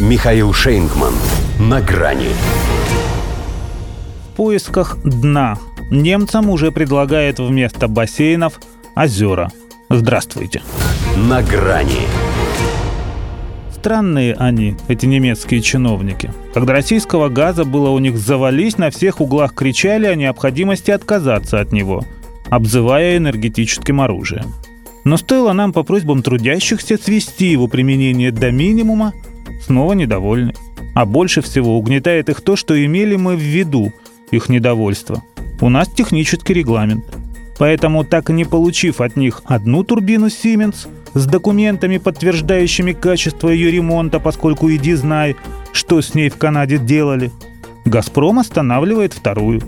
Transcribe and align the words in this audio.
Михаил 0.00 0.54
Шейнгман. 0.54 1.12
На 1.58 1.82
грани. 1.82 2.30
В 4.32 4.36
поисках 4.36 4.96
дна 5.04 5.58
немцам 5.90 6.48
уже 6.48 6.72
предлагают 6.72 7.38
вместо 7.38 7.86
бассейнов 7.86 8.60
озера. 8.96 9.50
Здравствуйте. 9.90 10.62
На 11.28 11.42
грани. 11.42 12.08
Странные 13.74 14.32
они, 14.36 14.74
эти 14.88 15.04
немецкие 15.04 15.60
чиновники. 15.60 16.32
Когда 16.54 16.72
российского 16.72 17.28
газа 17.28 17.66
было 17.66 17.90
у 17.90 17.98
них 17.98 18.16
завались, 18.16 18.78
на 18.78 18.90
всех 18.90 19.20
углах 19.20 19.54
кричали 19.54 20.06
о 20.06 20.14
необходимости 20.14 20.90
отказаться 20.90 21.60
от 21.60 21.72
него, 21.72 22.06
обзывая 22.48 23.18
энергетическим 23.18 24.00
оружием. 24.00 24.54
Но 25.04 25.18
стоило 25.18 25.52
нам 25.52 25.74
по 25.74 25.82
просьбам 25.82 26.22
трудящихся 26.22 26.96
свести 26.96 27.48
его 27.48 27.68
применение 27.68 28.32
до 28.32 28.50
минимума, 28.50 29.12
снова 29.70 29.92
недовольны. 29.92 30.52
А 30.96 31.06
больше 31.06 31.42
всего 31.42 31.78
угнетает 31.78 32.28
их 32.28 32.40
то, 32.40 32.56
что 32.56 32.84
имели 32.84 33.14
мы 33.14 33.36
в 33.36 33.40
виду 33.40 33.92
их 34.32 34.48
недовольство. 34.48 35.22
У 35.60 35.68
нас 35.68 35.88
технический 35.88 36.54
регламент. 36.54 37.04
Поэтому, 37.56 38.02
так 38.02 38.30
и 38.30 38.32
не 38.32 38.44
получив 38.44 39.00
от 39.00 39.14
них 39.14 39.42
одну 39.44 39.84
турбину 39.84 40.26
Siemens 40.26 40.88
с 41.14 41.24
документами, 41.24 41.98
подтверждающими 41.98 42.92
качество 42.92 43.48
ее 43.48 43.70
ремонта, 43.70 44.18
поскольку 44.18 44.68
иди 44.72 44.94
знай, 44.94 45.36
что 45.72 46.00
с 46.00 46.14
ней 46.14 46.30
в 46.30 46.36
Канаде 46.36 46.78
делали, 46.78 47.30
«Газпром» 47.84 48.40
останавливает 48.40 49.12
вторую, 49.12 49.62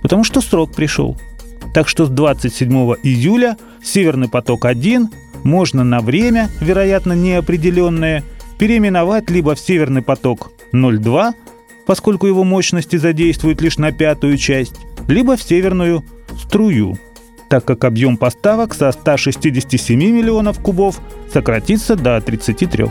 потому 0.00 0.24
что 0.24 0.40
срок 0.40 0.72
пришел. 0.72 1.18
Так 1.74 1.88
что 1.88 2.06
с 2.06 2.08
27 2.08 2.72
июля 3.02 3.58
«Северный 3.82 4.28
поток-1» 4.28 5.08
можно 5.44 5.84
на 5.84 6.00
время, 6.00 6.48
вероятно 6.60 7.12
неопределенное, 7.12 8.22
переименовать 8.62 9.28
либо 9.28 9.56
в 9.56 9.58
«Северный 9.58 10.02
поток-02», 10.02 11.32
поскольку 11.84 12.28
его 12.28 12.44
мощности 12.44 12.94
задействуют 12.94 13.60
лишь 13.60 13.76
на 13.76 13.90
пятую 13.90 14.36
часть, 14.36 14.76
либо 15.08 15.36
в 15.36 15.42
«Северную 15.42 16.04
струю», 16.40 16.96
так 17.50 17.64
как 17.64 17.82
объем 17.82 18.16
поставок 18.16 18.72
со 18.72 18.92
167 18.92 19.98
миллионов 19.98 20.60
кубов 20.60 21.00
сократится 21.32 21.96
до 21.96 22.20
33. 22.20 22.84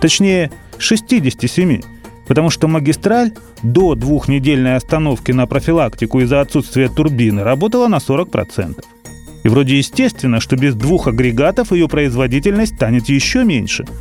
Точнее, 0.00 0.52
67, 0.78 1.80
потому 2.28 2.48
что 2.50 2.68
магистраль 2.68 3.32
до 3.64 3.96
двухнедельной 3.96 4.76
остановки 4.76 5.32
на 5.32 5.48
профилактику 5.48 6.20
из-за 6.20 6.42
отсутствия 6.42 6.88
турбины 6.88 7.42
работала 7.42 7.88
на 7.88 7.96
40%. 7.96 8.84
И 9.42 9.48
вроде 9.48 9.78
естественно, 9.78 10.38
что 10.38 10.54
без 10.54 10.76
двух 10.76 11.08
агрегатов 11.08 11.72
ее 11.72 11.88
производительность 11.88 12.76
станет 12.76 13.08
еще 13.08 13.42
меньше– 13.42 13.84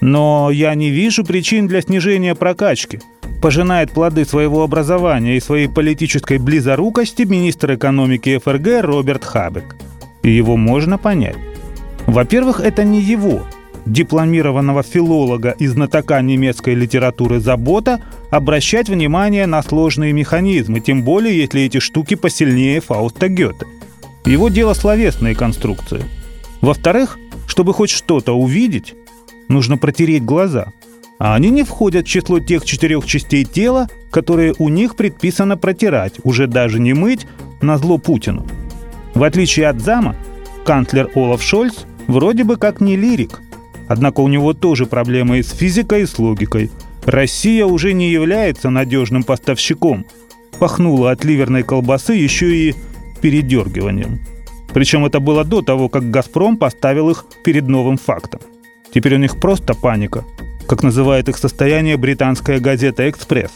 но 0.00 0.50
я 0.50 0.74
не 0.74 0.90
вижу 0.90 1.24
причин 1.24 1.66
для 1.66 1.82
снижения 1.82 2.34
прокачки. 2.34 3.00
Пожинает 3.42 3.92
плоды 3.92 4.24
своего 4.24 4.62
образования 4.62 5.36
и 5.36 5.40
своей 5.40 5.68
политической 5.68 6.38
близорукости 6.38 7.22
министр 7.22 7.74
экономики 7.74 8.38
ФРГ 8.38 8.82
Роберт 8.82 9.24
Хабек. 9.24 9.76
И 10.22 10.30
его 10.30 10.56
можно 10.56 10.98
понять. 10.98 11.36
Во-первых, 12.06 12.60
это 12.60 12.84
не 12.84 13.00
его, 13.00 13.42
дипломированного 13.86 14.82
филолога 14.82 15.54
и 15.58 15.66
знатока 15.66 16.20
немецкой 16.20 16.74
литературы 16.74 17.40
забота 17.40 18.00
обращать 18.30 18.88
внимание 18.88 19.46
на 19.46 19.62
сложные 19.62 20.12
механизмы, 20.12 20.80
тем 20.80 21.02
более 21.02 21.36
если 21.36 21.62
эти 21.62 21.78
штуки 21.78 22.14
посильнее 22.14 22.80
Фауста 22.80 23.28
Гёте. 23.28 23.66
Его 24.24 24.48
дело 24.48 24.74
словесные 24.74 25.34
конструкции. 25.34 26.04
Во-вторых, 26.60 27.18
чтобы 27.46 27.72
хоть 27.72 27.90
что-то 27.90 28.34
увидеть, 28.34 28.94
нужно 29.50 29.76
протереть 29.76 30.24
глаза. 30.24 30.72
А 31.18 31.34
они 31.34 31.50
не 31.50 31.64
входят 31.64 32.06
в 32.06 32.08
число 32.08 32.40
тех 32.40 32.64
четырех 32.64 33.04
частей 33.04 33.44
тела, 33.44 33.88
которые 34.10 34.54
у 34.58 34.70
них 34.70 34.96
предписано 34.96 35.58
протирать, 35.58 36.14
уже 36.24 36.46
даже 36.46 36.80
не 36.80 36.94
мыть, 36.94 37.26
на 37.60 37.76
зло 37.76 37.98
Путину. 37.98 38.46
В 39.14 39.22
отличие 39.22 39.68
от 39.68 39.80
зама, 39.80 40.16
канцлер 40.64 41.10
Олаф 41.14 41.42
Шольц 41.42 41.84
вроде 42.06 42.44
бы 42.44 42.56
как 42.56 42.80
не 42.80 42.96
лирик. 42.96 43.40
Однако 43.86 44.20
у 44.20 44.28
него 44.28 44.54
тоже 44.54 44.86
проблемы 44.86 45.40
и 45.40 45.42
с 45.42 45.50
физикой, 45.50 46.02
и 46.02 46.06
с 46.06 46.18
логикой. 46.18 46.70
Россия 47.04 47.66
уже 47.66 47.92
не 47.92 48.10
является 48.10 48.70
надежным 48.70 49.24
поставщиком. 49.24 50.06
Пахнуло 50.58 51.10
от 51.10 51.24
ливерной 51.24 51.64
колбасы 51.64 52.14
еще 52.14 52.54
и 52.54 52.74
передергиванием. 53.20 54.20
Причем 54.72 55.04
это 55.04 55.20
было 55.20 55.44
до 55.44 55.60
того, 55.60 55.88
как 55.88 56.10
«Газпром» 56.10 56.56
поставил 56.56 57.10
их 57.10 57.24
перед 57.44 57.66
новым 57.66 57.96
фактом. 57.96 58.40
Теперь 58.92 59.14
у 59.14 59.18
них 59.18 59.38
просто 59.38 59.74
паника, 59.74 60.24
как 60.66 60.82
называет 60.82 61.28
их 61.28 61.36
состояние 61.36 61.96
британская 61.96 62.58
газета 62.58 63.08
«Экспресс». 63.08 63.50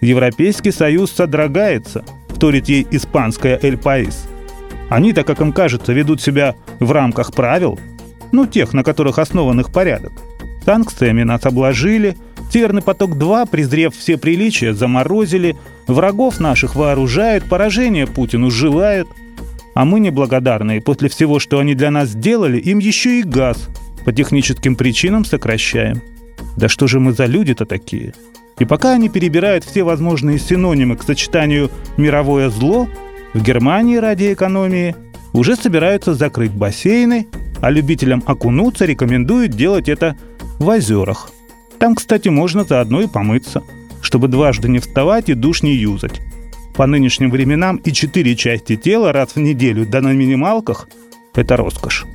Европейский 0.00 0.72
Союз 0.72 1.12
содрогается, 1.12 2.04
вторит 2.28 2.68
ей 2.68 2.86
испанская 2.90 3.58
«Эль 3.62 3.76
Паис». 3.76 4.26
Они-то, 4.88 5.22
как 5.24 5.40
им 5.40 5.52
кажется, 5.52 5.92
ведут 5.92 6.20
себя 6.20 6.56
в 6.80 6.90
рамках 6.90 7.32
правил, 7.32 7.78
ну, 8.32 8.46
тех, 8.46 8.72
на 8.72 8.82
которых 8.82 9.18
основан 9.18 9.60
их 9.60 9.72
порядок. 9.72 10.12
Санкциями 10.64 11.22
нас 11.22 11.46
обложили, 11.46 12.16
Северный 12.52 12.82
поток-2, 12.82 13.48
презрев 13.48 13.94
все 13.96 14.18
приличия, 14.18 14.74
заморозили, 14.74 15.56
врагов 15.86 16.40
наших 16.40 16.74
вооружают, 16.74 17.48
поражения 17.48 18.08
Путину 18.08 18.50
желают. 18.50 19.06
А 19.74 19.84
мы 19.84 20.00
неблагодарные, 20.00 20.80
после 20.80 21.08
всего, 21.08 21.38
что 21.38 21.60
они 21.60 21.74
для 21.74 21.92
нас 21.92 22.08
сделали, 22.08 22.58
им 22.58 22.80
еще 22.80 23.20
и 23.20 23.22
газ 23.22 23.68
по 24.04 24.12
техническим 24.12 24.76
причинам 24.76 25.24
сокращаем. 25.24 26.02
Да 26.56 26.68
что 26.68 26.86
же 26.86 27.00
мы 27.00 27.12
за 27.12 27.26
люди-то 27.26 27.66
такие? 27.66 28.14
И 28.58 28.64
пока 28.64 28.92
они 28.92 29.08
перебирают 29.08 29.64
все 29.64 29.82
возможные 29.82 30.38
синонимы 30.38 30.96
к 30.96 31.02
сочетанию 31.02 31.70
«мировое 31.96 32.50
зло», 32.50 32.88
в 33.32 33.42
Германии 33.42 33.96
ради 33.96 34.32
экономии 34.32 34.96
уже 35.32 35.56
собираются 35.56 36.14
закрыть 36.14 36.50
бассейны, 36.50 37.28
а 37.60 37.70
любителям 37.70 38.22
окунуться 38.26 38.84
рекомендуют 38.84 39.52
делать 39.52 39.88
это 39.88 40.16
в 40.58 40.66
озерах. 40.68 41.30
Там, 41.78 41.94
кстати, 41.94 42.28
можно 42.28 42.64
заодно 42.64 43.00
и 43.00 43.06
помыться, 43.06 43.62
чтобы 44.02 44.28
дважды 44.28 44.68
не 44.68 44.80
вставать 44.80 45.28
и 45.28 45.34
душ 45.34 45.62
не 45.62 45.74
юзать. 45.74 46.20
По 46.74 46.86
нынешним 46.86 47.30
временам 47.30 47.76
и 47.76 47.92
четыре 47.92 48.34
части 48.36 48.76
тела 48.76 49.12
раз 49.12 49.36
в 49.36 49.40
неделю 49.40 49.86
да 49.86 50.00
на 50.00 50.12
минималках– 50.12 50.88
это 51.34 51.56
роскошь. 51.56 52.06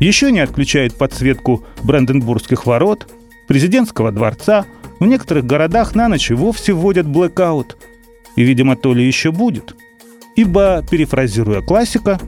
Еще 0.00 0.30
не 0.30 0.40
отключают 0.40 0.94
подсветку 0.94 1.64
Бранденбургских 1.82 2.66
ворот, 2.66 3.08
президентского 3.48 4.12
дворца, 4.12 4.66
в 5.00 5.06
некоторых 5.06 5.44
городах 5.44 5.94
на 5.94 6.08
ночь 6.08 6.30
вовсе 6.30 6.72
вводят 6.72 7.06
блэкаут. 7.06 7.76
И, 8.34 8.42
видимо, 8.42 8.76
то 8.76 8.92
ли 8.92 9.06
еще 9.06 9.32
будет. 9.32 9.74
Ибо, 10.36 10.84
перефразируя 10.90 11.62
классика, 11.62 12.20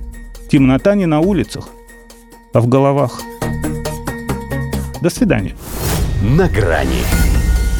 темнота 0.51 0.95
не 0.95 1.07
на 1.07 1.21
улицах, 1.21 1.69
а 2.55 2.61
в 2.61 2.69
головах. 2.69 3.21
До 5.03 5.11
свидания. 5.11 5.55
На 6.23 6.49
грани 6.49 7.03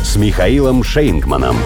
с 0.03 0.17
Михаилом 0.17 0.83
Шейнгманом. 0.83 1.57